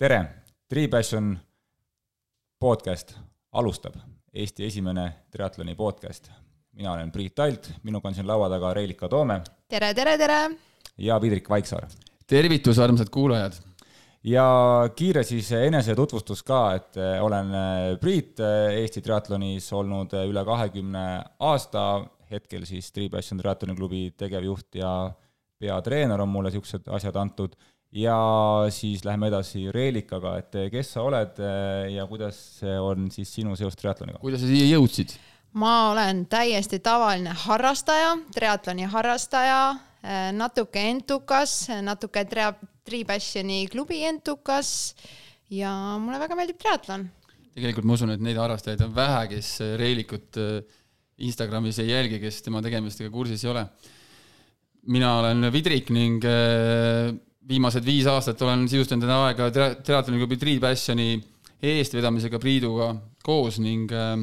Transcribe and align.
tere, 0.00 0.18
Tripassion 0.68 1.34
podcast 2.60 3.10
alustab, 3.52 3.98
Eesti 4.32 4.64
esimene 4.64 5.02
triatloni 5.28 5.74
podcast. 5.76 6.30
mina 6.72 6.92
olen 6.92 7.10
Priit 7.12 7.38
Alt, 7.38 7.68
minuga 7.82 8.08
on 8.08 8.14
siin 8.14 8.26
laua 8.26 8.48
taga 8.48 8.70
Reelika 8.74 9.08
Toome. 9.08 9.42
tere, 9.68 9.90
tere, 9.94 10.16
tere! 10.18 10.38
ja 10.96 11.20
Vidrik 11.20 11.50
Vaiksaar. 11.50 11.84
tervitus, 12.26 12.78
armsad 12.78 13.10
kuulajad! 13.10 13.52
ja 14.24 14.88
kiire 14.96 15.22
siis 15.22 15.52
enesetutvustus 15.52 16.42
ka, 16.42 16.74
et 16.74 16.96
olen 17.20 17.52
Priit, 18.00 18.40
Eesti 18.72 19.02
triatlonis 19.02 19.72
olnud 19.72 20.16
üle 20.24 20.44
kahekümne 20.44 21.04
aasta, 21.38 22.06
hetkel 22.30 22.64
siis 22.64 22.88
Tripassion 22.92 23.38
triatloni 23.38 23.76
klubi 23.76 24.14
tegevjuht 24.16 24.80
ja 24.80 25.12
peatreener 25.58 26.20
on 26.24 26.32
mulle 26.32 26.48
niisugused 26.48 26.88
asjad 26.88 27.20
antud 27.20 27.52
ja 27.92 28.16
siis 28.70 29.04
läheme 29.04 29.30
edasi 29.30 29.66
Reelikaga, 29.72 30.36
et 30.38 30.58
kes 30.72 30.92
sa 30.94 31.02
oled 31.02 31.40
ja 31.90 32.06
kuidas 32.06 32.38
on 32.80 33.10
siis 33.10 33.32
sinu 33.34 33.56
seos 33.58 33.76
triatloniga? 33.78 34.20
kuidas 34.22 34.44
sa 34.44 34.50
siia 34.50 34.68
jõudsid? 34.76 35.16
ma 35.58 35.90
olen 35.90 36.24
täiesti 36.30 36.78
tavaline 36.78 37.34
harrastaja, 37.46 38.14
triatloni 38.34 38.86
harrastaja, 38.92 39.62
natuke 40.36 40.84
entukas, 40.92 41.64
natuke 41.82 42.24
tria-, 42.30 42.54
Tripassioni 42.90 43.66
klubi 43.70 44.00
entukas 44.08 44.94
ja 45.52 45.70
mulle 46.00 46.18
väga 46.22 46.36
meeldib 46.38 46.58
triatlon. 46.58 47.08
tegelikult 47.54 47.86
ma 47.86 47.96
usun, 47.98 48.14
et 48.14 48.22
neid 48.24 48.38
harrastajaid 48.40 48.82
on 48.86 48.94
vähe, 48.96 49.24
kes 49.34 49.50
Reelikut 49.78 50.38
Instagramis 51.20 51.78
ei 51.82 51.90
jälgi, 51.90 52.20
kes 52.22 52.40
tema 52.46 52.62
tegemistega 52.64 53.10
kursis 53.12 53.44
ei 53.44 53.50
ole. 53.50 53.66
mina 54.86 55.18
olen 55.18 55.52
Vidrik 55.52 55.90
ning 55.90 56.24
viimased 57.50 57.86
viis 57.86 58.06
aastat 58.10 58.40
olen 58.46 58.66
sisustanud 58.70 59.06
enda 59.06 59.18
aega 59.26 59.48
triatloniklubi 59.82 60.38
Triid 60.38 60.62
Passioni 60.62 61.16
eestvedamisega 61.70 62.38
Priiduga 62.40 62.92
koos 63.26 63.58
ning 63.62 63.90
äh, 63.92 64.14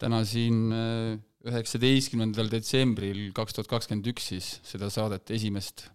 täna 0.00 0.22
siin 0.28 0.66
äh, 0.74 1.14
üheksateistkümnendal 1.48 2.50
detsembril 2.52 3.28
kaks 3.36 3.56
tuhat 3.56 3.70
kakskümmend 3.70 4.10
üks 4.10 4.32
siis 4.32 4.50
seda 4.66 4.90
saadet 4.92 5.30
esimest 5.34 5.86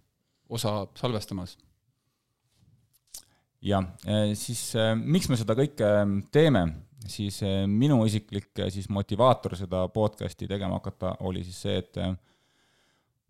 osa 0.53 0.85
salvestamas. 0.97 1.57
jah, 3.63 3.85
siis 4.39 4.65
äh, 4.79 4.93
miks 4.95 5.29
me 5.29 5.39
seda 5.39 5.55
kõike 5.59 5.89
teeme, 6.31 6.65
siis 7.07 7.41
minu 7.67 7.99
isiklik 8.07 8.63
siis 8.71 8.87
motivaator 8.89 9.57
seda 9.59 9.85
podcast'i 9.91 10.47
tegema 10.47 10.79
hakata 10.79 11.17
oli 11.27 11.43
siis 11.43 11.59
see, 11.65 11.81
et 11.83 11.99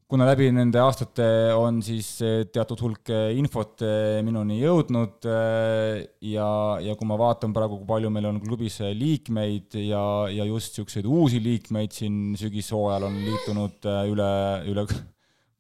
kuna 0.10 0.28
läbi 0.28 0.50
nende 0.54 0.80
aastate 0.82 1.26
on 1.58 1.80
siis 1.86 2.08
teatud 2.54 2.82
hulk 2.84 3.12
infot 3.38 3.84
eh, 3.86 4.20
minuni 4.26 4.60
jõudnud 4.60 5.28
eh, 5.30 6.04
ja, 6.34 6.50
ja 6.84 6.96
kui 7.00 7.10
ma 7.10 7.18
vaatan 7.20 7.54
praegu, 7.56 7.80
kui 7.82 7.90
palju 7.90 8.12
meil 8.14 8.30
on 8.30 8.42
klubis 8.44 8.80
liikmeid 8.84 9.80
ja, 9.82 10.04
ja 10.34 10.48
just 10.50 10.74
niisuguseid 10.74 11.08
uusi 11.10 11.42
liikmeid 11.44 11.96
siin 11.96 12.38
sügishooajal 12.40 13.08
on 13.10 13.20
liitunud 13.24 13.90
eh, 13.90 14.02
üle, 14.12 14.32
üle 14.74 14.88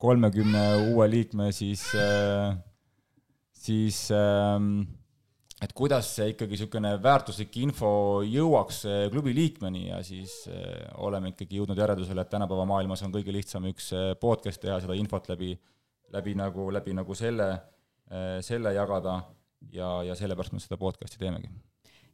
kolmekümne 0.03 0.63
uue 0.91 1.07
liikme, 1.07 1.53
siis, 1.55 1.85
siis 3.55 3.99
ähm, 4.11 4.81
et 5.63 5.73
kuidas 5.77 6.09
see 6.17 6.33
ikkagi 6.33 6.57
niisugune 6.57 6.93
väärtuslik 7.03 7.55
info 7.61 7.89
jõuaks 8.27 8.79
eh, 8.89 9.03
klubi 9.13 9.33
liikmeni 9.35 9.87
ja 9.89 9.99
siis 10.05 10.43
eh, 10.51 10.85
oleme 11.03 11.31
ikkagi 11.33 11.59
jõudnud 11.59 11.79
järeldusele, 11.79 12.23
et 12.23 12.31
tänapäeva 12.33 12.65
maailmas 12.69 13.03
on 13.05 13.13
kõige 13.13 13.35
lihtsam 13.35 13.67
üks 13.71 13.91
eh, 13.95 14.11
podcast 14.19 14.61
teha, 14.63 14.81
seda 14.83 14.97
infot 14.99 15.29
läbi, 15.31 15.53
läbi 16.13 16.35
nagu, 16.39 16.67
läbi 16.73 16.95
nagu 16.97 17.15
selle, 17.17 17.49
selle 18.45 18.73
jagada 18.75 19.15
ja, 19.73 19.87
ja 20.05 20.15
sellepärast 20.17 20.53
me 20.53 20.59
seda 20.61 20.77
podcast'i 20.77 21.17
teemegi. 21.21 21.47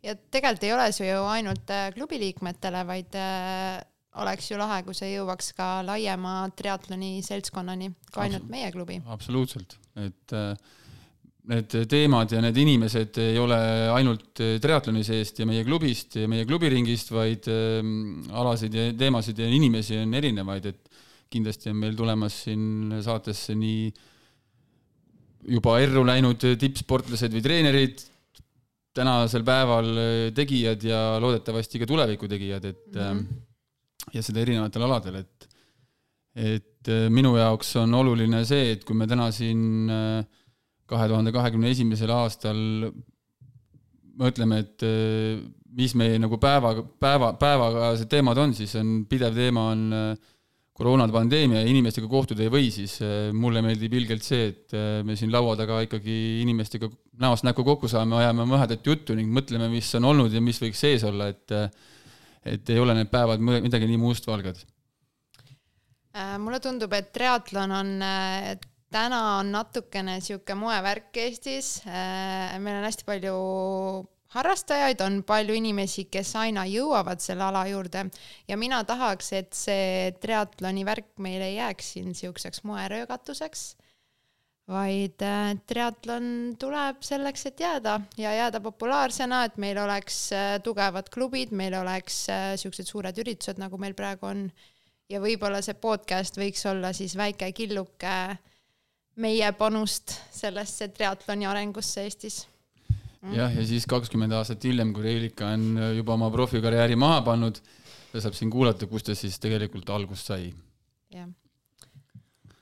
ja 0.05 0.14
tegelikult 0.16 0.64
ei 0.64 0.73
ole 0.75 0.86
see 0.95 1.09
ju 1.09 1.23
ainult 1.27 1.73
klubi 1.97 2.20
liikmetele, 2.22 2.86
vaid 2.88 3.17
oleks 4.22 4.52
ju 4.52 4.59
lahe, 4.61 4.81
kui 4.86 4.95
see 4.98 5.11
jõuaks 5.11 5.52
ka 5.58 5.70
laiema 5.86 6.36
triatloni 6.55 7.20
seltskonnani, 7.26 7.92
kui 8.14 8.23
ainult 8.27 8.48
meie 8.52 8.70
klubi. 8.71 9.02
absoluutselt, 9.09 9.76
et 9.99 10.38
äh, 10.38 10.54
need 11.49 11.73
teemad 11.89 12.33
ja 12.36 12.42
need 12.43 12.58
inimesed 12.61 13.17
ei 13.23 13.39
ole 13.42 13.58
ainult 13.89 14.42
triatloni 14.61 15.02
seest 15.05 15.42
ja 15.42 15.48
meie 15.49 15.64
klubist 15.65 16.20
ja 16.20 16.30
meie 16.30 16.45
klubiringist, 16.49 17.10
vaid 17.15 17.49
ähm, 17.49 18.21
alasid 18.30 18.77
ja 18.77 18.92
teemasid 18.98 19.42
ja 19.42 19.49
inimesi 19.49 19.98
on 19.98 20.14
erinevaid, 20.20 20.70
et 20.70 21.02
kindlasti 21.30 21.71
on 21.71 21.82
meil 21.82 21.98
tulemas 21.98 22.38
siin 22.45 23.02
saatesse 23.05 23.55
nii 23.58 23.89
juba 25.55 25.77
erru 25.82 26.04
läinud 26.05 26.45
tippsportlased 26.59 27.33
või 27.33 27.43
treenerid, 27.45 28.02
tänasel 28.99 29.45
päeval 29.48 29.92
tegijad 30.36 30.83
ja 30.83 31.02
loodetavasti 31.21 31.82
ka 31.82 31.88
tuleviku 31.89 32.27
tegijad, 32.30 32.65
et 32.65 32.88
mm 32.93 33.20
-hmm. 33.20 34.11
ja 34.14 34.23
seda 34.26 34.42
erinevatel 34.42 34.86
aladel, 34.86 35.21
et 35.23 35.48
et 36.39 36.88
äh, 36.88 37.09
minu 37.09 37.33
jaoks 37.36 37.76
on 37.82 37.93
oluline 37.93 38.43
see, 38.45 38.71
et 38.73 38.83
kui 38.86 38.95
me 38.95 39.08
täna 39.08 39.32
siin 39.32 39.89
äh, 39.89 40.26
kahe 40.89 41.08
tuhande 41.11 41.33
kahekümne 41.36 41.72
esimesel 41.73 42.11
aastal 42.14 42.89
mõtleme, 44.20 44.64
et 44.64 44.86
eh, 44.86 45.39
mis 45.80 45.94
meie 45.98 46.20
nagu 46.22 46.39
päeva, 46.42 46.73
päeva, 47.02 47.33
päevakajased 47.39 48.10
teemad 48.11 48.42
on, 48.42 48.55
siis 48.58 48.73
on 48.80 49.00
pidev 49.10 49.38
teema 49.38 49.70
on 49.73 49.86
eh, 49.95 50.32
koroonapandeemia 50.80 51.66
inimestega 51.67 52.08
kohtuda 52.11 52.45
ei 52.45 52.52
või, 52.54 52.70
siis 52.73 52.98
eh, 53.04 53.30
mulle 53.36 53.64
meeldib 53.66 53.95
ilgelt 54.00 54.26
see, 54.26 54.50
et 54.54 54.76
me 55.05 55.16
siin 55.20 55.32
laua 55.33 55.55
taga 55.60 55.82
ikkagi 55.86 56.17
inimestega 56.44 56.89
näost 57.20 57.48
näkku 57.48 57.66
kokku 57.67 57.92
saame, 57.92 58.17
ajame 58.21 58.48
mõhedat 58.48 58.86
juttu 58.86 59.16
ning 59.17 59.32
mõtleme, 59.36 59.70
mis 59.71 59.92
on 60.00 60.08
olnud 60.11 60.36
ja 60.36 60.44
mis 60.44 60.60
võiks 60.64 60.83
sees 60.88 61.06
olla, 61.08 61.32
et 61.33 61.56
et 62.50 62.70
ei 62.71 62.80
ole 62.80 62.94
need 62.95 63.10
päevad 63.11 63.42
midagi 63.44 63.88
nii 63.89 64.00
mustvalged. 64.00 64.61
Äh, 66.16 66.38
mulle 66.39 66.61
tundub, 66.64 66.94
et 66.95 67.11
triatlon 67.14 67.73
on 67.76 67.89
täna 68.94 69.20
on 69.39 69.52
natukene 69.54 70.20
sihuke 70.23 70.55
moevärk 70.58 71.17
Eestis. 71.22 71.80
Äh, 71.88 72.58
meil 72.61 72.80
on 72.80 72.88
hästi 72.88 73.05
palju 73.08 73.36
harrastajaid, 74.33 75.02
on 75.02 75.22
palju 75.26 75.58
inimesi, 75.58 76.05
kes 76.11 76.36
aina 76.38 76.66
jõuavad 76.70 77.22
selle 77.22 77.48
ala 77.48 77.64
juurde 77.70 78.05
ja 78.50 78.58
mina 78.61 78.83
tahaks, 78.86 79.32
et 79.38 79.54
see 79.58 80.10
triatloni 80.22 80.86
värk 80.86 81.16
meil 81.22 81.42
ei 81.42 81.55
jääks 81.58 81.94
siin 81.95 82.14
siukseks 82.17 82.61
moeröögatuseks, 82.70 83.64
vaid 84.70 85.21
äh, 85.26 85.54
triatlon 85.70 86.27
tuleb 86.61 87.02
selleks, 87.06 87.48
et 87.50 87.61
jääda 87.66 88.00
ja 88.21 88.36
jääda 88.38 88.61
populaarsena, 88.61 89.44
et 89.50 89.58
meil 89.61 89.82
oleks 89.82 90.27
äh, 90.33 90.52
tugevad 90.66 91.10
klubid, 91.14 91.54
meil 91.54 91.77
oleks 91.82 92.27
siuksed 92.61 92.89
suured 92.89 93.17
üritused, 93.21 93.61
nagu 93.61 93.82
meil 93.82 93.98
praegu 93.98 94.30
on. 94.30 94.50
ja 95.10 95.17
võib-olla 95.17 95.58
see 95.66 95.73
podcast 95.73 96.38
võiks 96.38 96.61
olla 96.70 96.94
siis 96.94 97.16
väike 97.17 97.50
killuke 97.58 98.14
meie 99.20 99.52
panust 99.58 100.16
sellesse 100.34 100.90
triatloni 100.96 101.48
arengusse 101.50 102.06
Eestis 102.08 102.44
mm.. 103.22 103.36
jah, 103.36 103.52
ja 103.56 103.66
siis 103.68 103.88
kakskümmend 103.90 104.36
aastat 104.38 104.64
hiljem, 104.68 104.94
kui 104.96 105.06
Reelika 105.08 105.54
on 105.56 105.76
juba 105.98 106.16
oma 106.16 106.32
profikarjääri 106.34 106.98
maha 107.00 107.22
pannud, 107.28 107.60
ta 108.14 108.24
saab 108.24 108.38
siin 108.38 108.54
kuulata, 108.54 108.90
kust 108.92 109.12
ta 109.12 109.18
siis 109.18 109.40
tegelikult 109.44 109.92
algust 109.96 110.32
sai. 110.32 110.54
jah 111.14 111.30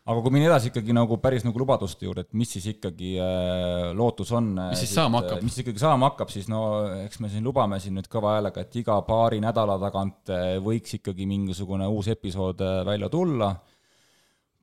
aga 0.08 0.22
kui 0.24 0.32
minna 0.32 0.48
edasi 0.48 0.70
ikkagi 0.72 0.96
nagu 0.96 1.18
päris 1.20 1.44
nagu 1.44 1.60
lubaduste 1.60 2.08
juurde, 2.08 2.24
et 2.24 2.36
mis 2.38 2.52
siis 2.56 2.70
ikkagi 2.72 3.16
äh, 3.20 3.90
lootus 3.98 4.32
on. 4.36 4.54
mis 4.70 4.84
siis 4.86 4.94
saama 4.96 5.22
hakkab? 5.22 5.42
mis 5.44 5.58
ikkagi 5.64 5.82
saama 5.84 6.12
hakkab, 6.12 6.32
siis 6.32 6.48
no 6.52 6.62
eks 7.04 7.20
me 7.24 7.32
siin 7.32 7.44
lubame 7.48 7.80
siin 7.84 7.98
nüüd 7.98 8.08
kõva 8.12 8.38
häälega, 8.38 8.64
et 8.64 8.78
iga 8.80 8.96
paari 9.08 9.42
nädala 9.44 9.76
tagant 9.82 10.32
äh, 10.32 10.54
võiks 10.64 10.96
ikkagi 11.00 11.28
mingisugune 11.30 11.90
uus 11.92 12.08
episood 12.14 12.64
äh, 12.64 12.80
välja 12.88 13.12
tulla 13.12 13.52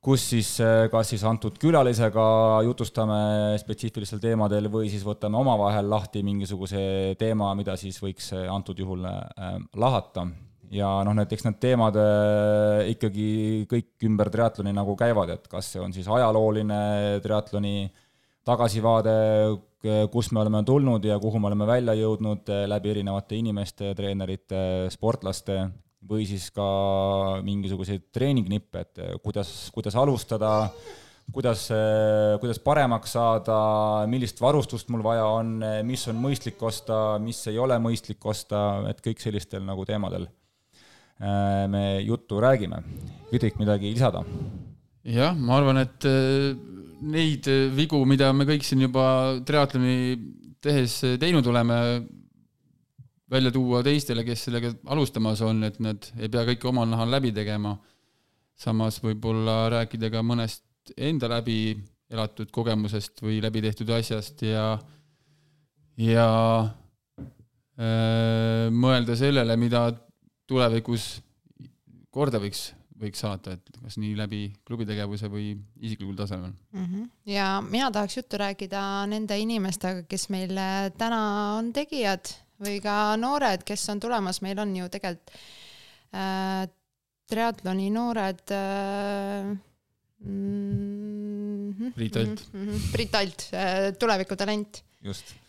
kus 0.05 0.23
siis 0.35 0.49
eh, 0.61 0.85
kas 0.93 1.09
siis 1.13 1.23
antud 1.25 1.55
külalisega 1.61 2.25
jutustame 2.67 3.17
spetsiifilistel 3.61 4.21
teemadel 4.21 4.69
või 4.71 4.89
siis 4.91 5.05
võtame 5.05 5.39
omavahel 5.39 5.89
lahti 5.89 6.21
mingisuguse 6.25 7.15
teema, 7.19 7.51
mida 7.57 7.77
siis 7.79 7.97
võiks 8.03 8.29
eh, 8.35 8.45
antud 8.51 8.79
juhul 8.79 9.05
eh, 9.09 9.55
lahata. 9.81 10.27
ja 10.75 10.89
noh, 11.05 11.13
näiteks 11.17 11.45
need 11.45 11.59
teemad 11.61 11.97
ikkagi 12.89 13.27
kõik 13.69 14.05
ümber 14.07 14.31
triatloni 14.33 14.73
nagu 14.73 14.95
käivad, 14.97 15.29
et 15.29 15.45
kas 15.47 15.69
see 15.73 15.81
on 15.81 15.93
siis 15.93 16.07
ajalooline 16.09 17.21
triatloni 17.23 17.85
tagasivaade, 18.45 19.13
kust 20.11 20.33
me 20.33 20.41
oleme 20.41 20.63
tulnud 20.65 21.05
ja 21.05 21.19
kuhu 21.21 21.39
me 21.39 21.47
oleme 21.51 21.67
välja 21.69 21.93
jõudnud 21.97 22.49
läbi 22.67 22.91
erinevate 22.91 23.37
inimeste, 23.37 23.93
treenerite, 23.97 24.89
sportlaste 24.93 25.61
või 26.09 26.27
siis 26.29 26.49
ka 26.53 26.65
mingisuguseid 27.45 28.09
treeningnippe, 28.13 28.85
et 28.85 29.01
kuidas, 29.23 29.51
kuidas 29.75 29.97
alustada, 29.97 30.51
kuidas, 31.33 31.67
kuidas 32.41 32.61
paremaks 32.63 33.15
saada, 33.17 33.57
millist 34.11 34.41
varustust 34.41 34.91
mul 34.93 35.03
vaja 35.05 35.25
on, 35.39 35.57
mis 35.87 36.05
on 36.11 36.19
mõistlik 36.21 36.61
osta, 36.61 37.17
mis 37.21 37.41
ei 37.49 37.57
ole 37.61 37.79
mõistlik 37.81 38.25
osta, 38.25 38.85
et 38.91 39.01
kõik 39.05 39.23
sellistel 39.23 39.65
nagu 39.65 39.85
teemadel 39.87 40.29
me 41.71 42.01
juttu 42.03 42.41
räägime. 42.43 42.81
Vidrik, 43.31 43.55
midagi 43.55 43.93
lisada? 43.93 44.25
jah, 45.05 45.35
ma 45.37 45.59
arvan, 45.59 45.79
et 45.83 46.05
neid 47.05 47.47
vigu, 47.75 48.01
mida 48.09 48.31
me 48.33 48.47
kõik 48.47 48.65
siin 48.65 48.81
juba 48.85 49.05
triatloni 49.45 50.15
tehes 50.65 50.97
teinud 51.21 51.45
oleme, 51.51 51.77
välja 53.31 53.51
tuua 53.51 53.81
teistele, 53.83 54.23
kes 54.27 54.45
sellega 54.47 54.71
alustamas 54.93 55.41
on, 55.45 55.63
et 55.67 55.79
nad 55.83 56.09
ei 56.19 56.29
pea 56.29 56.45
kõike 56.51 56.69
omal 56.69 56.89
nahal 56.89 57.11
läbi 57.11 57.31
tegema. 57.35 57.77
samas 58.55 59.01
võib-olla 59.03 59.65
rääkida 59.69 60.07
ka 60.13 60.21
mõnest 60.23 60.93
enda 60.95 61.27
läbi 61.27 61.75
elatud 62.09 62.51
kogemusest 62.55 63.19
või 63.21 63.41
läbi 63.43 63.61
tehtud 63.65 63.89
asjast 63.91 64.41
ja, 64.45 64.77
ja 65.97 66.29
äh, 67.75 68.71
mõelda 68.71 69.17
sellele, 69.19 69.57
mida 69.59 69.89
tulevikus 70.47 71.17
korda 72.13 72.39
võiks 72.39 72.69
võiks 72.95 73.19
saata, 73.19 73.57
et 73.57 73.77
kas 73.83 73.97
nii 73.99 74.13
läbi 74.15 74.41
klubi 74.63 74.85
tegevuse 74.87 75.27
või 75.31 75.49
isiklikul 75.83 76.15
tasemel 76.15 76.53
mm. 76.53 76.85
-hmm. 76.85 77.09
ja 77.27 77.47
mina 77.61 77.91
tahaks 77.91 78.17
juttu 78.17 78.39
rääkida 78.39 78.81
nende 79.11 79.35
inimestega, 79.39 80.05
kes 80.07 80.29
meil 80.31 80.55
täna 80.97 81.21
on 81.57 81.73
tegijad 81.75 82.31
või 82.63 82.79
ka 82.83 83.15
noored, 83.19 83.63
kes 83.67 83.89
on 83.93 83.99
tulemas, 84.03 84.41
meil 84.45 84.59
on 84.63 84.75
ju 84.75 84.89
tegelikult 84.91 85.35
äh, 86.15 86.65
triatloni 87.29 87.89
noored 87.89 88.51
äh, 88.53 89.55
mm 90.19 91.73
-hmm, 91.73 91.93
Priit 91.95 92.17
Alt 92.17 92.47
mm. 92.53 92.67
-hmm, 92.67 92.91
Priit 92.91 93.15
Alt 93.15 93.49
äh,, 93.53 93.93
tulevikutalent 93.99 94.85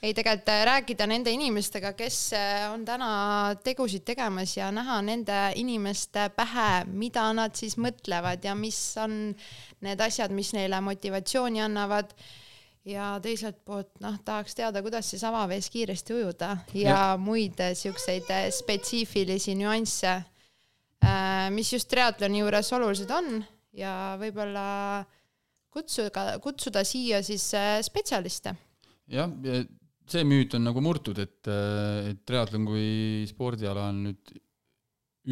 ei, 0.02 0.12
tegelikult 0.14 0.48
äh, 0.52 0.64
rääkida 0.68 1.06
nende 1.08 1.32
inimestega, 1.32 1.92
kes 1.96 2.18
äh, 2.36 2.66
on 2.72 2.84
täna 2.84 3.54
tegusid 3.64 4.04
tegemas 4.04 4.56
ja 4.56 4.68
näha 4.74 4.98
nende 5.04 5.36
inimeste 5.56 6.28
pähe, 6.36 6.84
mida 6.92 7.30
nad 7.36 7.56
siis 7.56 7.78
mõtlevad 7.80 8.44
ja 8.44 8.54
mis 8.58 8.78
on 9.00 9.32
need 9.86 10.02
asjad, 10.04 10.34
mis 10.36 10.52
neile 10.56 10.80
motivatsiooni 10.84 11.64
annavad. 11.64 12.12
Ja 12.86 13.16
teiselt 13.22 13.58
poolt 13.66 13.98
noh, 14.04 14.18
tahaks 14.24 14.54
teada, 14.58 14.82
kuidas 14.84 15.08
siis 15.10 15.24
avavees 15.26 15.68
kiiresti 15.74 16.14
ujuda 16.16 16.52
ja, 16.74 16.86
ja. 16.88 17.00
muid 17.18 17.60
äh, 17.62 17.74
siukseid 17.78 18.30
spetsiifilisi 18.54 19.56
nüansse, 19.58 20.16
mis 21.54 21.72
just 21.74 21.90
triatloni 21.90 22.40
juures 22.40 22.72
olulised 22.74 23.10
on. 23.14 23.42
Ja 23.76 24.16
võib-olla 24.18 25.04
kutsuda, 25.70 26.38
kutsuda 26.42 26.80
siia 26.88 27.20
siis 27.22 27.44
spetsialiste. 27.84 28.54
Jah, 29.12 29.30
see 30.08 30.24
müüt 30.26 30.56
on 30.56 30.64
nagu 30.66 30.82
murtud, 30.82 31.20
et, 31.20 31.42
et 31.46 32.22
triatlon 32.26 32.64
kui 32.66 32.88
spordiala 33.28 33.90
on 33.90 34.00
nüüd 34.08 34.32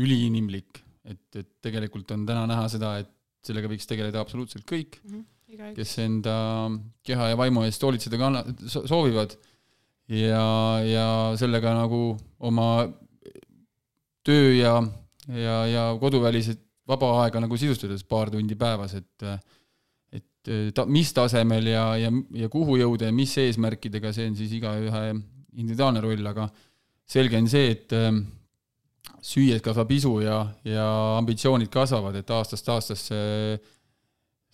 üliinimlik, 0.04 0.82
et, 1.06 1.24
et 1.38 1.50
tegelikult 1.64 2.10
on 2.14 2.26
täna 2.28 2.44
näha 2.50 2.66
seda, 2.72 2.96
et 3.02 3.10
sellega 3.44 3.70
võiks 3.70 3.86
tegeleda 3.88 4.22
absoluutselt 4.22 4.66
kõik. 4.68 4.98
Mm, 5.04 5.14
-hmm, 5.14 5.24
kes 5.76 5.96
enda 6.04 6.36
keha 7.06 7.30
ja 7.32 7.38
vaimu 7.40 7.64
eest 7.66 7.82
hoolitseda 7.82 8.20
kanna-, 8.20 8.44
soovivad. 8.68 9.36
Ja, 10.12 10.44
ja 10.84 11.06
sellega 11.40 11.72
nagu 11.72 12.12
oma 12.44 12.68
töö 14.24 14.50
ja, 14.52 14.74
ja, 15.32 15.56
ja 15.70 15.84
koduvälised 16.00 16.60
vaba 16.88 17.08
aega 17.22 17.40
nagu 17.40 17.56
sisustades 17.56 18.04
paar 18.04 18.28
tundi 18.32 18.58
päevas, 18.60 18.98
et 18.98 19.24
Äh, 20.44 20.70
ta, 20.76 20.84
mis 20.84 21.12
tasemel 21.16 21.70
ja, 21.72 21.84
ja, 21.96 22.10
ja 22.36 22.48
kuhu 22.52 22.76
jõuda 22.76 23.08
ja 23.08 23.14
mis 23.16 23.32
eesmärkidega, 23.40 24.12
see 24.12 24.28
on 24.28 24.34
siis 24.36 24.52
igaühe 24.58 25.04
individuaalne 25.54 26.02
roll, 26.04 26.26
aga 26.28 26.48
selge 27.08 27.38
on 27.40 27.48
see, 27.48 27.70
et 27.72 27.94
äh, 27.96 28.10
süües 29.24 29.64
kasvab 29.64 29.94
isu 29.96 30.18
ja, 30.24 30.42
ja 30.68 30.88
ambitsioonid 31.16 31.72
kasvavad, 31.72 32.18
et 32.20 32.34
aastast 32.36 32.68
aastasse 32.74 33.20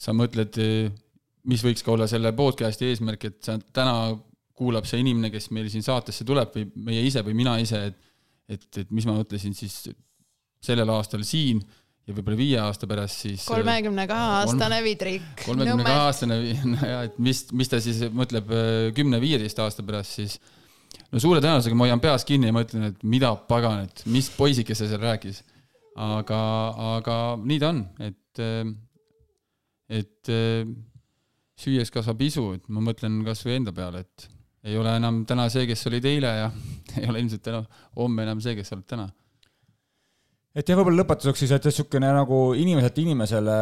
sa 0.00 0.14
mõtled, 0.16 0.56
mis 1.50 1.64
võiks 1.64 1.84
ka 1.84 1.92
olla 1.92 2.08
selle 2.08 2.32
podcast'i 2.36 2.88
eesmärk, 2.88 3.26
et 3.28 3.40
sa 3.44 3.58
täna 3.72 4.14
kuulab 4.56 4.88
see 4.88 5.00
inimene, 5.00 5.30
kes 5.32 5.50
meil 5.56 5.68
siin 5.72 5.84
saatesse 5.84 6.24
tuleb 6.28 6.54
või 6.54 6.66
meie 6.88 7.04
ise 7.08 7.22
või 7.24 7.36
mina 7.36 7.58
ise, 7.60 7.84
et 7.90 8.06
et, 8.50 8.66
et 8.82 8.94
mis 8.94 9.06
ma 9.08 9.14
mõtlesin 9.18 9.54
siis 9.56 9.84
sellel 10.60 10.90
aastal 10.92 11.22
siin 11.26 11.60
ja 12.08 12.14
võib-olla 12.16 12.38
viie 12.38 12.58
aasta 12.60 12.88
pärast 12.90 13.24
siis 13.24 13.44
äh, 13.44 13.52
kolmekümne 13.52 14.06
kahe 14.10 14.30
aastane 14.40 14.80
Vidrik. 14.84 15.28
kolmekümne 15.44 15.86
kahe 15.86 16.06
aastane, 16.06 16.38
nojah, 16.66 17.04
et 17.08 17.20
mis, 17.22 17.44
mis 17.56 17.70
ta 17.70 17.80
siis 17.82 18.02
mõtleb 18.16 18.50
äh, 18.54 18.88
kümne-viieteist 18.96 19.62
aasta 19.62 19.84
pärast 19.86 20.18
siis 20.18 20.36
no 21.12 21.22
suure 21.22 21.42
tõenäosusega 21.42 21.78
ma 21.78 21.86
hoian 21.86 22.02
peas 22.02 22.26
kinni 22.28 22.50
ja 22.50 22.56
mõtlen, 22.56 22.90
et 22.90 23.06
mida 23.06 23.32
pagan, 23.50 23.86
et 23.86 24.04
mis 24.10 24.30
poisike 24.34 24.76
see 24.76 24.90
seal 24.90 25.02
rääkis. 25.04 25.44
aga, 26.00 26.40
aga 26.96 27.16
nii 27.44 27.62
ta 27.62 27.72
on, 27.74 27.84
et, 28.02 28.42
äh, 28.42 28.64
et 29.90 30.30
süües 31.60 31.90
kasvab 31.92 32.20
isu, 32.22 32.44
et 32.56 32.68
ma 32.72 32.82
mõtlen 32.84 33.20
kasvõi 33.26 33.58
enda 33.58 33.72
peale, 33.76 34.04
et 34.06 34.28
ei 34.70 34.76
ole 34.78 34.92
enam 34.96 35.24
täna 35.28 35.48
see, 35.52 35.66
kes 35.68 35.86
olid 35.90 36.06
eile 36.08 36.30
ja 36.36 36.50
ei 37.00 37.08
ole 37.10 37.24
ilmselt 37.24 37.44
täna, 37.46 37.64
homme 37.98 38.26
enam 38.26 38.42
see, 38.44 38.54
kes 38.58 38.70
sa 38.70 38.78
oled 38.78 38.88
täna 38.88 39.08
et 40.54 40.66
jah, 40.66 40.78
võib-olla 40.78 41.04
lõpetuseks 41.04 41.44
siis, 41.44 41.52
et 41.54 41.66
niisugune 41.68 42.10
nagu 42.14 42.38
inimeselt 42.58 42.98
inimesele 43.02 43.58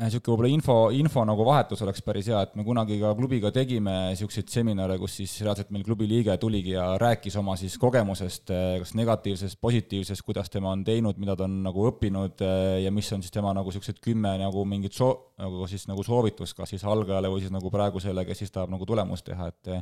niisugune 0.00 0.32
võib-olla 0.32 0.50
info, 0.50 0.76
info 0.96 1.24
nagu 1.28 1.44
vahetus 1.44 1.82
oleks 1.84 2.00
päris 2.04 2.30
hea, 2.30 2.40
et 2.46 2.54
me 2.56 2.64
kunagi 2.64 2.96
ka 3.00 3.12
klubiga 3.18 3.50
tegime 3.54 3.92
niisuguseid 4.14 4.48
seminare, 4.50 4.96
kus 5.00 5.18
siis 5.20 5.34
reaalselt 5.44 5.70
meil 5.74 5.84
klubi 5.86 6.08
liige 6.08 6.34
tuligi 6.40 6.74
ja 6.74 6.86
rääkis 7.00 7.36
oma 7.40 7.58
siis 7.60 7.76
kogemusest, 7.80 8.54
kas 8.80 8.94
negatiivsest, 8.98 9.60
positiivsest, 9.60 10.24
kuidas 10.26 10.50
tema 10.52 10.72
on 10.72 10.84
teinud, 10.86 11.20
mida 11.20 11.36
ta 11.36 11.44
on 11.44 11.60
nagu 11.66 11.86
õppinud 11.90 12.44
ja 12.82 12.94
mis 12.94 13.12
on 13.12 13.22
siis 13.24 13.34
tema 13.34 13.52
nagu 13.56 13.68
niisugused 13.68 14.00
kümme 14.02 14.34
nagu 14.40 14.64
mingit 14.68 14.96
soo-, 14.96 15.34
nagu 15.42 15.68
siis 15.70 15.84
nagu 15.90 16.04
soovitust, 16.06 16.56
kas 16.56 16.72
siis 16.72 16.84
algajale 16.88 17.30
või 17.32 17.44
siis 17.44 17.54
nagu 17.54 17.72
praegusele, 17.72 18.24
kes 18.28 18.44
siis 18.44 18.54
tahab 18.54 18.72
nagu 18.72 18.88
tulemust 18.88 19.28
teha, 19.28 19.52
et 19.52 19.74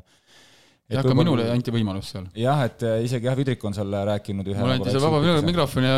jah, 0.91 1.05
ka 1.07 1.15
minule 1.17 1.47
anti 1.53 1.73
võimalus 1.75 2.11
seal. 2.13 2.27
jah, 2.39 2.63
et 2.67 2.83
äh, 2.87 2.99
isegi 3.07 3.29
jah, 3.29 3.37
Vidrik 3.39 3.63
on 3.67 3.77
seal 3.77 3.95
rääkinud 4.09 4.49
ühe 4.51 4.59
mulle 4.59 4.77
anti 4.79 4.93
seal 4.93 5.05
vaba 5.05 5.41
mikrofon 5.47 5.87
ja 5.87 5.97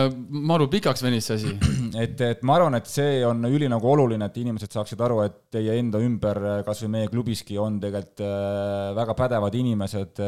maru 0.53 0.69
pikaks 0.73 1.05
venis 1.05 1.29
see 1.31 1.39
asi. 1.41 1.55
et, 2.05 2.21
et 2.27 2.45
ma 2.47 2.59
arvan, 2.59 2.77
et 2.79 2.89
see 2.91 3.23
on 3.27 3.43
üli 3.49 3.71
nagu 3.73 3.91
oluline, 3.93 4.29
et 4.29 4.39
inimesed 4.43 4.75
saaksid 4.77 5.03
aru, 5.05 5.23
et 5.27 5.39
teie 5.55 5.79
enda 5.81 6.01
ümber, 6.03 6.43
äh, 6.55 6.61
kas 6.67 6.85
või 6.85 6.95
meie 6.99 7.11
klubiski 7.13 7.59
on 7.61 7.81
tegelikult 7.83 8.25
äh, 8.27 8.93
väga 8.99 9.17
pädevad 9.19 9.55
inimesed 9.57 10.19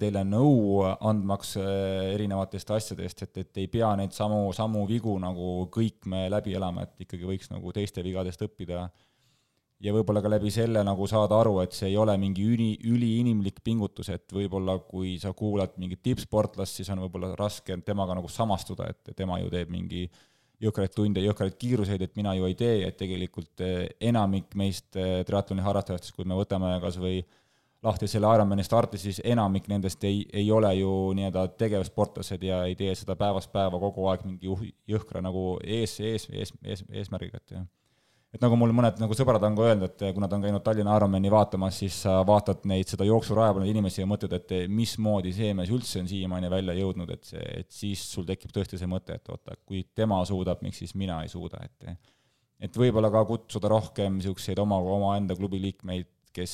teile 0.00 0.22
nõu 0.26 0.82
andmaks 0.84 1.56
erinevatest 1.58 2.70
asjadest, 2.76 3.24
et, 3.26 3.42
et 3.42 3.62
ei 3.62 3.70
pea 3.72 3.92
neid 3.98 4.14
samu, 4.16 4.44
samu 4.56 4.84
vigu 4.88 5.14
nagu 5.22 5.66
kõik 5.72 6.06
me 6.10 6.26
läbi 6.32 6.54
elama, 6.58 6.86
et 6.86 7.06
ikkagi 7.06 7.26
võiks 7.28 7.50
nagu 7.52 7.72
teiste 7.74 8.04
vigadest 8.04 8.44
õppida 8.46 8.86
ja 9.82 9.92
võib-olla 9.94 10.22
ka 10.22 10.30
läbi 10.30 10.50
selle 10.54 10.82
nagu 10.86 11.06
saada 11.10 11.38
aru, 11.42 11.56
et 11.64 11.74
see 11.74 11.90
ei 11.90 11.96
ole 11.98 12.14
mingi 12.20 12.44
üli, 12.46 12.70
üliinimlik 12.86 13.60
pingutus, 13.66 14.12
et 14.14 14.30
võib-olla 14.34 14.78
kui 14.86 15.16
sa 15.22 15.32
kuulad 15.36 15.74
mingit 15.82 16.02
tippsportlast, 16.06 16.78
siis 16.78 16.90
on 16.94 17.02
võib-olla 17.02 17.32
raske 17.38 17.76
temaga 17.86 18.16
nagu 18.18 18.30
samastuda, 18.30 18.92
et 18.92 19.16
tema 19.18 19.40
ju 19.42 19.50
teeb 19.52 19.72
mingi 19.74 20.06
jõhkraid 20.62 20.94
tunde, 20.94 21.22
jõhkraid 21.24 21.58
kiiruseid, 21.58 22.02
et 22.06 22.14
mina 22.14 22.36
ju 22.38 22.46
ei 22.46 22.54
tee, 22.58 22.76
et 22.86 22.96
tegelikult 22.98 23.64
eh, 23.66 23.88
enamik 24.12 24.54
meist 24.58 24.94
eh, 24.94 25.22
triatloni 25.26 25.64
harrastajatest, 25.66 26.14
kui 26.14 26.28
me 26.28 26.38
võtame 26.38 26.76
kas 26.84 27.00
või 27.02 27.18
lahti 27.82 28.06
selle 28.06 28.30
Ironmani 28.30 28.62
starti, 28.62 29.00
siis 29.02 29.18
enamik 29.26 29.66
nendest 29.66 30.04
ei, 30.06 30.22
ei 30.30 30.46
ole 30.54 30.70
ju 30.78 30.94
nii-öelda 31.18 31.48
tegevsportlased 31.58 32.46
ja 32.46 32.62
ei 32.70 32.78
tee 32.78 32.94
seda 32.94 33.18
päevast 33.18 33.50
päeva 33.50 33.82
kogu 33.82 34.06
aeg 34.12 34.22
mingi 34.28 34.54
jõhkra 34.86 35.24
nagu 35.26 35.56
ees, 35.66 35.98
ees, 35.98 36.30
ees, 36.30 36.54
ees, 36.62 36.86
eesmärgiga, 37.02 37.42
et 37.42 37.56
jah 37.58 37.70
et 38.32 38.40
nagu 38.40 38.56
mul 38.56 38.72
mõned 38.72 39.00
nagu 39.02 39.16
sõbrad 39.16 39.44
on 39.44 39.56
ka 39.58 39.66
öelnud, 39.68 39.90
et 39.90 40.14
kui 40.14 40.22
nad 40.22 40.32
on 40.32 40.44
käinud 40.44 40.64
Tallinna 40.64 40.94
Ironmani 40.96 41.32
vaatamas, 41.32 41.80
siis 41.82 41.98
sa 42.06 42.18
vaatad 42.26 42.64
neid, 42.68 42.88
seda 42.88 43.04
jooksuraja 43.08 43.56
peal 43.56 43.68
inimesi 43.68 44.00
ja 44.00 44.08
mõtled, 44.08 44.32
et 44.38 44.54
mismoodi 44.72 45.34
see 45.36 45.52
mees 45.58 45.72
üldse 45.74 46.00
on 46.00 46.08
siiamaani 46.08 46.50
välja 46.52 46.76
jõudnud, 46.78 47.12
et 47.12 47.28
see, 47.28 47.44
et 47.60 47.68
siis 47.72 48.04
sul 48.14 48.24
tekib 48.28 48.54
tõesti 48.54 48.80
see 48.80 48.88
mõte, 48.88 49.18
et 49.20 49.32
oota, 49.32 49.58
kui 49.68 49.84
tema 49.94 50.22
suudab, 50.28 50.64
miks 50.64 50.80
siis 50.80 50.96
mina 50.96 51.20
ei 51.24 51.32
suuda, 51.32 51.60
et 51.68 51.94
et 52.62 52.76
võib-olla 52.78 53.10
ka 53.10 53.24
kutsuda 53.26 53.68
rohkem 53.72 54.20
niisuguseid 54.20 54.60
oma, 54.62 54.78
omaenda 54.78 55.34
klubi 55.34 55.58
liikmeid, 55.64 56.06
kes 56.32 56.52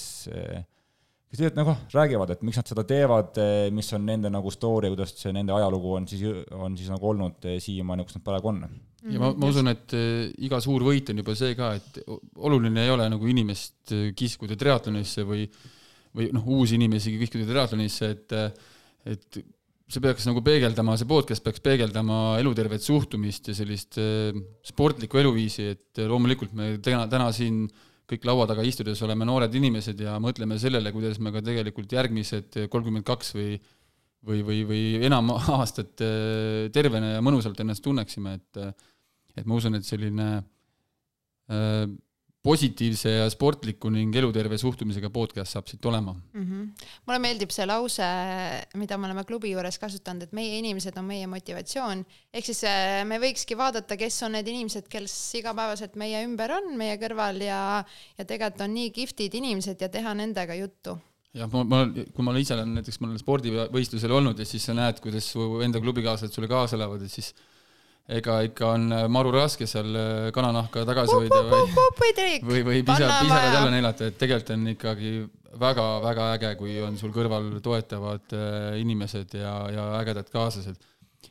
kes 1.28 1.40
tegelikult 1.40 1.60
nagu 1.60 1.76
räägivad, 1.92 2.30
et 2.32 2.44
miks 2.46 2.56
nad 2.60 2.70
seda 2.70 2.84
teevad, 2.88 3.40
mis 3.76 3.92
on 3.96 4.06
nende 4.08 4.30
nagu 4.32 4.52
story, 4.52 4.88
kuidas 4.94 5.12
see 5.18 5.32
nende 5.36 5.52
ajalugu 5.52 5.96
on 5.98 6.06
siis, 6.08 6.22
on 6.56 6.76
siis 6.78 6.88
nagu 6.92 7.10
olnud 7.12 7.50
siiamaani, 7.60 8.06
kus 8.08 8.16
nad 8.16 8.24
praegu 8.24 8.52
on. 8.52 8.62
Ja 9.06 9.20
ma, 9.20 9.28
ma 9.30 9.46
mhm, 9.46 9.50
usun, 9.52 9.70
et 9.70 9.94
äh, 9.94 10.24
iga 10.42 10.58
suur 10.62 10.82
võit 10.82 11.12
on 11.12 11.20
juba 11.20 11.34
see 11.38 11.54
ka, 11.58 11.70
et 11.78 12.00
oluline 12.42 12.82
ei 12.82 12.90
ole 12.90 13.06
nagu 13.12 13.28
inimest 13.30 13.92
äh, 13.94 14.08
kiskuda 14.18 14.56
triatlonisse 14.58 15.22
või, 15.28 15.44
või 16.18 16.32
noh, 16.34 16.48
uusi 16.56 16.74
inimesi 16.80 17.14
kiskuda 17.20 17.46
triatlonisse, 17.46 18.10
et, 18.16 18.34
äh, 18.34 18.74
et 19.14 19.38
see 19.88 20.02
peaks 20.02 20.26
nagu 20.26 20.42
peegeldama, 20.44 20.96
see 20.98 21.08
podcast 21.08 21.46
peaks 21.46 21.62
peegeldama 21.64 22.18
elutervet 22.40 22.82
suhtumist 22.84 23.48
ja 23.48 23.54
sellist 23.56 23.96
sportlikku 24.68 25.22
eluviisi, 25.22 25.70
et 25.72 26.02
loomulikult 26.10 26.52
me 26.58 26.74
täna, 26.84 27.06
täna 27.08 27.30
siin 27.32 27.62
kõik 28.08 28.24
laua 28.24 28.46
taga 28.48 28.64
istudes 28.64 29.00
oleme 29.04 29.26
noored 29.28 29.54
inimesed 29.54 29.98
ja 30.00 30.16
mõtleme 30.22 30.56
sellele, 30.60 30.92
kuidas 30.94 31.18
me 31.20 31.32
ka 31.34 31.42
tegelikult 31.44 31.92
järgmised 31.92 32.56
kolmkümmend 32.72 33.06
kaks 33.08 33.34
või 33.36 33.58
või, 34.28 34.42
või, 34.42 34.62
või 34.66 34.82
enam 35.06 35.30
aastat 35.58 36.00
tervena 36.74 37.14
ja 37.16 37.24
mõnusalt 37.24 37.60
ennast 37.62 37.84
tunneksime, 37.84 38.38
et 38.40 38.62
et 39.38 39.46
ma 39.46 39.54
usun, 39.54 39.76
et 39.78 39.86
selline 39.86 40.28
äh, 41.52 41.84
positiivse 42.48 43.12
ja 43.12 43.26
sportliku 43.32 43.90
ning 43.92 44.14
eluterve 44.16 44.58
suhtumisega 44.60 45.10
podcast 45.12 45.56
saab 45.56 45.68
siit 45.68 45.84
olema 45.90 46.14
mm. 46.14 46.44
-hmm. 46.44 46.86
mulle 47.06 47.18
meeldib 47.24 47.52
see 47.54 47.66
lause, 47.68 48.08
mida 48.80 48.98
me 48.98 49.10
oleme 49.10 49.24
klubi 49.28 49.52
juures 49.52 49.78
kasutanud, 49.82 50.28
et 50.28 50.36
meie 50.36 50.58
inimesed 50.62 50.96
on 51.00 51.04
meie 51.08 51.26
motivatsioon. 51.26 52.04
ehk 52.32 52.48
siis 52.50 52.64
äh, 52.68 53.04
me 53.08 53.20
võikski 53.22 53.58
vaadata, 53.58 53.96
kes 54.00 54.22
on 54.26 54.36
need 54.38 54.48
inimesed, 54.48 54.88
kes 54.88 55.18
igapäevaselt 55.42 55.96
meie 56.00 56.24
ümber 56.24 56.56
on, 56.60 56.72
meie 56.80 56.96
kõrval 57.02 57.42
ja, 57.44 57.60
ja 58.18 58.24
tegelikult 58.24 58.64
on 58.68 58.74
nii 58.74 58.90
kihvtid 58.96 59.34
inimesed 59.42 59.80
ja 59.80 59.88
teha 59.92 60.14
nendega 60.14 60.56
juttu 60.58 60.98
jah, 61.36 61.50
ma, 61.52 61.64
ma, 61.64 61.84
kui 62.14 62.24
ma 62.24 62.34
ise 62.40 62.56
olen 62.56 62.74
näiteks, 62.78 63.00
ma 63.00 63.10
olen 63.10 63.20
spordivõistlusel 63.20 64.14
olnud 64.20 64.40
ja 64.40 64.48
siis 64.48 64.64
sa 64.68 64.76
näed, 64.76 65.02
kuidas 65.04 65.28
su 65.34 65.60
enda 65.64 65.82
klubikaaslased 65.82 66.34
sulle 66.34 66.50
kaasa 66.50 66.78
elavad 66.78 67.04
ja 67.04 67.12
siis 67.12 67.34
ega 68.08 68.38
ikka 68.46 68.70
on 68.72 68.92
äh, 68.92 69.06
maru 69.12 69.32
raske 69.34 69.66
seal 69.68 69.96
äh, 69.96 70.28
kananahka 70.34 70.84
tagasi 70.88 71.12
hoida 71.12 71.40
või, 71.44 71.66
või, 72.48 72.62
või 72.70 72.78
pisa, 72.86 73.10
pisarad 73.20 73.56
jälle 73.58 73.72
neelata, 73.74 74.08
et 74.08 74.16
tegelikult 74.20 74.54
on 74.54 74.70
ikkagi 74.72 75.10
väga-väga 75.60 76.28
äge, 76.36 76.52
kui 76.60 76.76
on 76.84 76.96
sul 77.00 77.12
kõrval 77.12 77.50
toetavad 77.64 78.36
äh, 78.36 78.78
inimesed 78.80 79.36
ja, 79.36 79.52
ja 79.74 79.90
ägedad 80.00 80.30
kaaslased. 80.32 80.80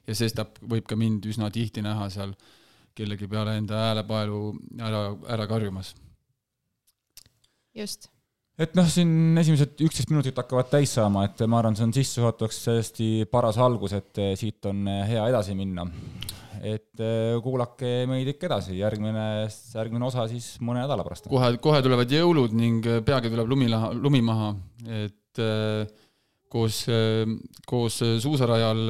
ja 0.08 0.16
sestap 0.16 0.60
võib 0.62 0.86
ka 0.86 0.96
mind 1.00 1.26
üsna 1.26 1.50
tihti 1.54 1.82
näha 1.82 2.12
seal 2.14 2.36
kellegi 2.98 3.30
peale 3.30 3.58
enda 3.58 3.88
häälepaelu 3.88 4.44
ära, 4.78 5.02
ära 5.34 5.50
karjumas. 5.50 5.96
just 7.74 8.12
et 8.58 8.78
noh, 8.78 8.86
siin 8.90 9.38
esimesed 9.38 9.82
üksteist 9.82 10.14
minutit 10.14 10.38
hakkavad 10.38 10.70
täis 10.70 10.94
saama, 10.94 11.26
et 11.26 11.42
ma 11.50 11.58
arvan, 11.58 11.76
see 11.78 11.90
on 11.90 11.94
sissejuhatuseks 11.94 12.64
täiesti 12.70 13.10
paras 13.32 13.58
algus, 13.58 13.94
et 13.98 14.26
siit 14.38 14.66
on 14.70 14.86
hea 15.10 15.26
edasi 15.30 15.58
minna 15.58 15.86
et 16.68 17.02
äh, 17.04 17.38
kuulake 17.44 17.92
meid 18.10 18.30
ikka 18.34 18.50
edasi, 18.50 18.78
järgmine, 18.80 19.26
järgmine 19.48 20.08
osa 20.08 20.26
siis 20.32 20.56
mõne 20.64 20.84
nädala 20.84 21.06
pärast. 21.06 21.30
kohe, 21.32 21.54
kohe 21.64 21.82
tulevad 21.86 22.12
jõulud 22.12 22.56
ning 22.58 22.86
äh, 22.90 23.00
peagi 23.06 23.32
tuleb 23.34 23.50
lumi, 23.52 23.70
lumi 24.02 24.22
maha, 24.26 24.52
et 25.04 25.42
äh, 25.44 25.86
koos, 26.52 26.86
koos 27.68 28.00
suusarajal 28.24 28.82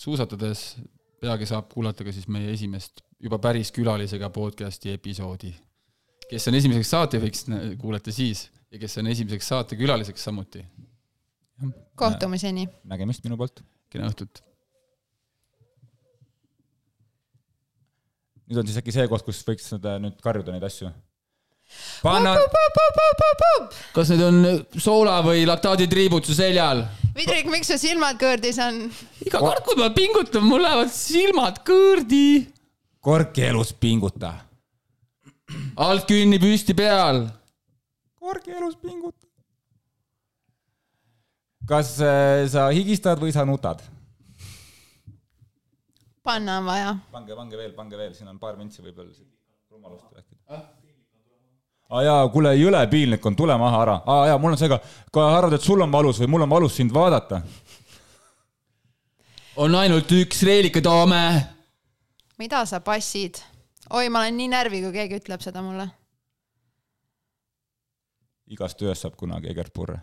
suusatades 0.00 0.62
peagi 1.22 1.46
saab 1.46 1.68
kuulata 1.72 2.06
ka 2.06 2.14
siis 2.14 2.28
meie 2.32 2.54
esimest 2.54 3.04
juba 3.22 3.38
päris 3.42 3.70
külalisega 3.74 4.30
podcasti 4.34 4.94
episoodi. 4.96 5.52
kes 6.30 6.48
on 6.48 6.56
esimeseks 6.56 6.94
saatejuhiks, 6.94 7.44
kuulete 7.80 8.14
siis, 8.16 8.46
ja 8.72 8.80
kes 8.80 8.96
on 8.98 9.10
esimeseks 9.12 9.52
saatekülaliseks 9.52 10.24
samuti. 10.24 10.64
kohtumiseni! 11.96 12.68
nägemist 12.84 13.28
minu 13.28 13.36
poolt! 13.36 13.62
kena 13.92 14.08
õhtut! 14.08 14.42
Nüüd 18.52 18.60
on 18.60 18.68
siis 18.68 18.78
äkki 18.82 18.92
see 18.92 19.08
koht, 19.08 19.24
kus 19.24 19.40
võiks 19.48 19.70
seda 19.72 19.96
nüüd 20.02 20.20
karjuda 20.22 20.52
neid 20.52 20.64
asju. 20.68 20.90
panna. 22.04 22.34
kas 23.96 24.12
need 24.12 24.24
on 24.26 24.42
soola 24.76 25.22
või 25.24 25.46
laktaaditriibud 25.48 26.28
su 26.28 26.36
seljal? 26.36 26.84
Vidrik, 27.16 27.48
miks 27.52 27.70
su 27.72 27.78
silmad 27.80 28.20
kõõrdis 28.20 28.60
on? 28.60 28.84
iga 29.24 29.40
kord, 29.40 29.64
kui 29.64 29.78
ma 29.80 29.88
pingutan, 29.96 30.44
mul 30.44 30.64
lähevad 30.64 30.92
silmad 30.92 31.62
kõõrdi. 31.64 32.52
Korki 33.02 33.48
elus 33.48 33.72
pinguta. 33.72 34.34
alt 35.76 36.06
künni 36.08 36.38
püsti 36.42 36.76
peal. 36.76 37.24
Korki 38.20 38.52
elus 38.52 38.76
pinguta. 38.76 39.16
kas 41.68 41.96
äh, 42.04 42.44
sa 42.52 42.68
higistad 42.74 43.20
või 43.22 43.32
sa 43.32 43.48
nutad? 43.48 43.80
Panna 46.22 46.58
on 46.58 46.66
vaja. 46.66 46.96
pange, 47.10 47.34
pange 47.34 47.56
veel, 47.56 47.72
pange 47.72 47.98
veel, 47.98 48.14
siin 48.14 48.30
on 48.30 48.38
paar 48.38 48.56
mintsi 48.58 48.82
võib-olla 48.84 49.12
rumalust 49.72 50.12
rääkida 50.14 50.40
ah.. 50.54 50.64
aa 51.90 51.98
ah, 51.98 52.04
jaa, 52.06 52.28
kuule, 52.34 52.54
jõle 52.58 52.82
piinlik 52.90 53.26
on, 53.26 53.36
tule 53.38 53.56
maha 53.58 53.80
ära. 53.86 53.96
aa 54.04 54.18
ah, 54.20 54.26
jaa, 54.30 54.42
mul 54.42 54.54
on 54.54 54.60
see 54.60 54.70
ka, 54.70 54.78
kui 55.12 55.24
arvad, 55.24 55.56
et 55.58 55.66
sul 55.66 55.82
on 55.82 55.94
valus 55.94 56.20
või 56.22 56.30
mul 56.34 56.46
on 56.46 56.52
valus 56.52 56.76
sind 56.78 56.94
vaadata. 56.94 57.42
on 59.64 59.74
ainult 59.80 60.14
üks 60.20 60.44
reelikadaame. 60.46 61.24
mida 62.38 62.62
sa 62.70 62.80
passid? 62.80 63.42
oi, 63.90 64.06
ma 64.08 64.22
olen 64.22 64.38
nii 64.38 64.52
närvi, 64.54 64.84
kui 64.86 64.94
keegi 65.00 65.20
ütleb 65.24 65.42
seda 65.44 65.64
mulle. 65.64 65.88
igast 68.46 68.82
ööst 68.86 69.08
saab 69.08 69.18
kunagi 69.18 69.50
Egert 69.50 69.74
Purre. 69.74 69.98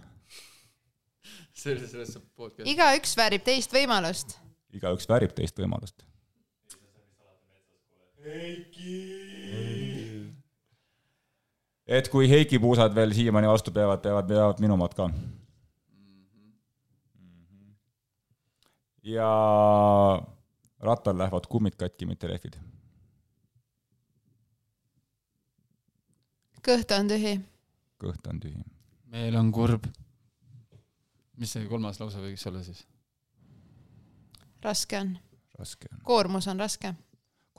sellest, 1.54 1.96
saab 1.96 2.28
podcast. 2.36 2.68
igaüks 2.68 3.16
väärib 3.16 3.48
teist 3.48 3.74
võimalust. 3.74 4.36
igaüks 4.76 5.08
väärib 5.08 5.32
teist 5.38 5.56
võimalust 5.64 6.09
Heiki. 8.30 9.00
et 11.88 12.10
kui 12.14 12.30
Heiki 12.30 12.60
puusad 12.62 12.94
veel 12.96 13.14
siiamaani 13.18 13.50
vastu 13.50 13.72
peavad, 13.74 14.02
peavad, 14.04 14.28
peavad 14.30 14.62
minu 14.62 14.76
omad 14.78 14.94
ka. 14.98 15.10
ja 19.04 19.30
rattal 20.80 21.18
lähevad 21.18 21.50
kummid 21.50 21.80
katki, 21.80 22.06
mitte 22.06 22.30
rehvid. 22.30 22.60
kõht 26.70 26.96
on 27.00 27.10
tühi. 27.10 27.34
kõht 28.04 28.30
on 28.30 28.46
tühi. 28.46 28.64
meel 29.10 29.42
on 29.42 29.52
kurb. 29.52 29.90
mis 31.38 31.58
see 31.58 31.66
kolmas 31.66 32.00
lause 32.00 32.22
võiks 32.22 32.48
olla 32.48 32.64
siis? 32.64 32.86
raske 34.62 35.02
on. 35.02 35.16
raske 35.58 35.90
on. 35.94 36.04
koormus 36.06 36.48
on 36.48 36.60
raske 36.60 36.94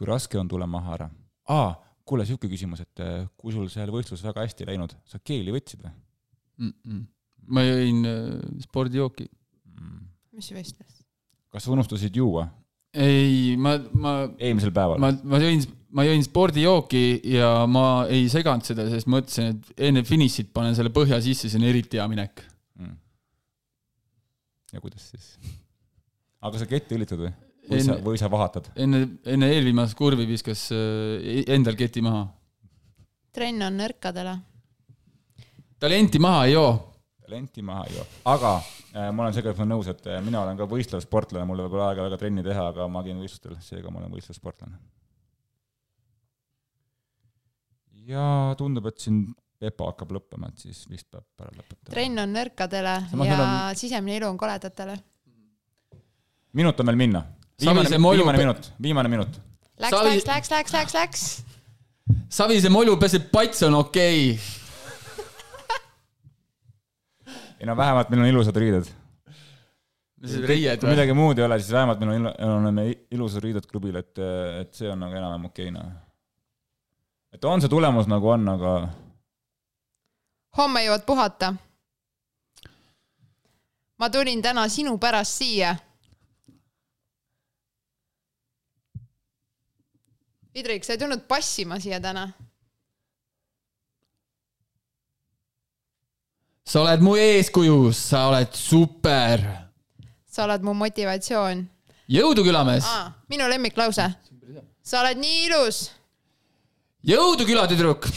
kui 0.00 0.09
raske 0.09 0.38
on, 0.40 0.49
tule 0.49 0.64
maha 0.64 0.95
ära. 0.97 1.11
aa, 1.52 1.73
kuule, 2.09 2.25
sihuke 2.25 2.49
küsimus, 2.49 2.80
et 2.87 3.02
eh, 3.04 3.26
kui 3.37 3.52
sul 3.52 3.69
seal 3.73 3.92
võistlus 3.92 4.23
väga 4.25 4.47
hästi 4.47 4.64
ei 4.64 4.73
läinud, 4.73 4.95
sa 5.04 5.21
keeli 5.21 5.52
võtsid 5.52 5.83
või 5.85 5.92
mm? 5.92 6.73
-mm. 6.73 7.02
ma 7.52 7.64
jõin 7.66 8.09
äh, 8.09 8.23
spordijooki 8.64 9.26
mm.. 9.28 9.99
mis 10.38 10.49
võistlus? 10.57 11.02
kas 11.52 11.66
sa 11.66 11.75
unustasid 11.75 12.16
juua? 12.16 12.47
ei, 12.97 13.59
ma, 13.61 13.76
ma. 13.92 14.14
eelmisel 14.38 14.73
päeval? 14.73 15.02
ma, 15.04 15.12
ma 15.21 15.42
jõin, 15.42 15.66
ma 15.92 16.09
jõin 16.09 16.25
spordijooki 16.25 17.04
ja 17.37 17.52
ma 17.69 17.85
ei 18.09 18.25
seganud 18.33 18.64
seda, 18.64 18.88
sest 18.88 19.11
mõtlesin, 19.11 19.52
et 19.52 19.85
enne 19.90 20.07
finišit 20.09 20.54
panen 20.57 20.73
selle 20.78 20.95
põhja 20.97 21.21
sisse, 21.21 21.52
see 21.52 21.61
on 21.61 21.69
eriti 21.69 22.00
hea 22.00 22.09
minek 22.09 22.40
mm.. 22.80 22.97
ja 24.73 24.80
kuidas 24.80 25.12
siis? 25.12 25.35
aga 26.40 26.57
sa 26.57 26.73
ketti 26.73 26.97
õlitad 26.97 27.21
või? 27.21 27.37
Või 27.69 27.83
sa, 27.85 27.97
või 28.05 28.21
sa 28.21 28.31
vahatad? 28.33 28.71
enne, 28.81 29.02
enne 29.29 29.49
eelviimast 29.55 29.97
kurvi 29.99 30.26
viskas 30.29 30.69
äh, 30.75 31.43
endal 31.52 31.76
keti 31.79 32.02
maha. 32.05 32.26
trenn 33.35 33.67
on 33.67 33.81
nõrkadele. 33.81 34.37
talenti 35.81 36.23
maha 36.23 36.47
ei 36.47 36.55
joo. 36.55 36.71
talenti 37.25 37.64
maha 37.67 37.85
ei 37.88 37.99
joo, 37.99 38.07
aga 38.33 38.55
äh, 38.61 39.11
ma 39.11 39.26
olen 39.26 39.37
sellega 39.37 39.69
nõus, 39.69 39.90
et 39.93 40.07
äh, 40.09 40.23
mina 40.25 40.45
olen 40.45 40.59
ka 40.61 40.69
võistlev 40.71 41.02
sportlane, 41.05 41.47
mul 41.49 41.64
võib 41.67 41.76
olla 41.79 41.90
aega 41.90 42.09
väga 42.09 42.23
trenni 42.23 42.47
teha, 42.47 42.71
aga 42.73 42.88
ma 42.88 43.05
käin 43.07 43.21
võistlustel, 43.21 43.59
seega 43.64 43.93
ma 43.93 44.02
olen 44.02 44.17
võistlev 44.17 44.38
sportlane. 44.38 44.81
ja 48.11 48.57
tundub, 48.59 48.88
et 48.90 48.99
siin 48.99 49.29
EPO 49.61 49.90
hakkab 49.90 50.14
lõppema, 50.17 50.49
et 50.49 50.62
siis 50.64 50.87
vist 50.88 51.07
peab 51.12 51.45
ära 51.45 51.52
lõpetama. 51.52 51.93
trenn 51.93 52.23
on 52.23 52.33
nõrkadele 52.35 52.97
Samas 53.11 53.29
ja 53.29 53.43
on... 53.45 53.76
sisemine 53.79 54.17
elu 54.17 54.31
on 54.31 54.40
koledatele. 54.40 54.97
minut 56.57 56.81
on 56.81 56.90
veel 56.90 56.99
minna 56.99 57.23
viimane, 57.61 57.90
viimane 57.90 58.38
minut, 58.38 58.73
viimane 58.83 59.09
minut. 59.09 59.40
Läks 59.81 59.97
Savi..., 59.97 60.11
läks, 60.14 60.26
läks, 60.26 60.50
läks, 60.50 60.73
läks, 60.73 60.95
läks. 60.95 61.23
Savise 62.31 62.69
molju 62.71 62.97
peseb 63.00 63.31
pats 63.33 63.62
on 63.67 63.75
okei 63.75 64.33
okay.. 64.35 64.61
ei 67.61 67.67
no 67.69 67.76
vähemalt 67.76 68.11
meil 68.11 68.23
on 68.23 68.29
ilusad 68.31 68.57
riided. 68.57 68.88
reied 70.47 70.85
või? 70.85 70.93
midagi 70.93 71.17
muud 71.17 71.38
ei 71.38 71.45
ole, 71.47 71.59
siis 71.61 71.73
vähemalt 71.75 72.00
meil 72.02 72.26
on, 72.31 72.69
on 72.69 72.81
ilusad 72.87 73.45
riided 73.45 73.67
klubil, 73.71 73.97
et, 74.00 74.19
et 74.61 74.73
see 74.75 74.90
on 74.90 75.00
nagu 75.00 75.17
enam-vähem 75.17 75.45
okei 75.50 75.69
okay, 75.69 75.75
noh. 75.76 75.93
et 77.35 77.45
on 77.45 77.62
see 77.62 77.73
tulemus 77.73 78.11
nagu 78.11 78.33
on, 78.33 78.49
aga. 78.55 78.75
homme 80.59 80.85
jõuad 80.87 81.07
puhata. 81.07 81.55
ma 83.99 84.11
tulin 84.11 84.43
täna 84.43 84.69
sinu 84.69 84.99
pärast 84.99 85.43
siia 85.43 85.76
Idrik, 90.54 90.83
sa 90.83 90.97
ei 90.97 90.99
tulnud 90.99 91.26
passima 91.30 91.78
siia 91.80 92.00
täna. 92.02 92.30
sa 96.71 96.80
oled 96.85 97.02
mu 97.02 97.16
eeskuju, 97.19 97.92
sa 97.95 98.28
oled 98.30 98.54
super. 98.54 99.42
sa 100.26 100.45
oled 100.45 100.62
mu 100.66 100.75
motivatsioon. 100.75 101.62
jõudu, 102.11 102.42
külamees. 102.47 102.87
minu 103.30 103.47
lemmiklause. 103.49 104.09
sa 104.83 105.00
oled 105.00 105.19
nii 105.23 105.47
ilus. 105.47 105.90
jõudu, 107.07 107.47
külatüdruk 107.47 108.11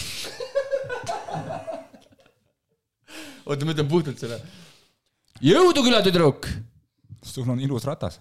oota, 3.46 3.66
ma 3.66 3.72
ütlen 3.76 3.90
puhtalt 3.90 4.18
selle. 4.18 4.42
jõudu, 5.42 5.86
külatüdruk. 5.86 6.50
sul 7.24 7.50
on 7.50 7.60
ilus 7.60 7.86
ratas 7.86 8.20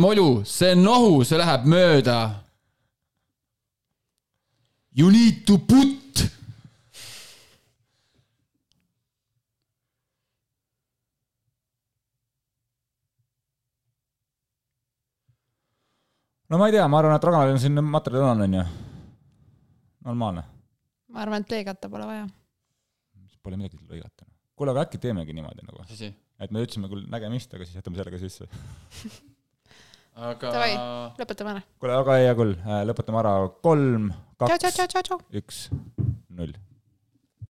molju, 0.00 0.44
see 0.44 0.72
on 0.72 0.82
nohu, 0.82 1.24
see 1.24 1.36
läheb 1.36 1.66
mööda. 1.68 2.18
You 4.92 5.10
need 5.10 5.44
to 5.46 5.58
put. 5.58 5.98
no 16.50 16.58
ma 16.58 16.66
ei 16.66 16.72
tea, 16.74 16.86
ma 16.88 16.98
arvan, 16.98 17.14
et 17.14 17.24
Ragnaril 17.24 17.54
on 17.54 17.60
siin 17.62 17.78
materjali 17.84 18.26
on, 18.26 18.40
onju. 18.48 18.64
normaalne, 20.08 20.42
ma 21.14 21.22
arvan, 21.22 21.44
et 21.44 21.52
lõigata 21.54 21.90
pole 21.92 22.08
vaja. 22.08 22.24
pole 23.44 23.60
midagi 23.60 23.78
lõigata. 23.86 24.26
kuule, 24.56 24.72
aga 24.72 24.88
äkki 24.88 24.98
teemegi 24.98 25.36
niimoodi 25.36 25.68
nagu, 25.68 25.84
et 26.40 26.50
me 26.50 26.64
ütlesime 26.64 26.90
küll 26.90 27.06
nägemist, 27.12 27.54
aga 27.54 27.68
siis 27.68 27.78
jätame 27.78 28.00
selle 28.00 28.16
ka 28.16 28.24
sisse. 28.24 28.48
aga 30.20 30.54
Davai. 30.54 30.72
lõpetame 31.20 31.54
ära. 31.54 31.62
kuule, 31.80 31.94
aga 32.00 32.18
hea 32.20 32.34
küll, 32.38 32.56
lõpetame 32.90 33.22
ära, 33.22 33.36
kolm, 33.64 34.10
kaks 34.40 34.82
üks, 35.40 35.68
null 36.36 36.54